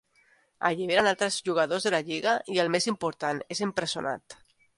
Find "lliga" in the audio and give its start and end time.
2.07-2.33